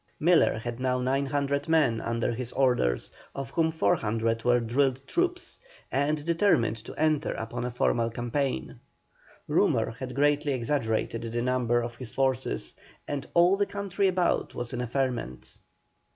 [0.19, 5.59] Miller had now 900 men under his orders, of whom 400 were drilled troops,
[5.91, 8.79] and determined to enter upon a formal campaign.
[9.47, 12.73] Rumour had greatly exaggerated the number of his forces,
[13.07, 15.59] and all the country about was in a ferment.